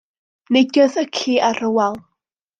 [0.55, 2.01] Neidiodd y ci ar y wal.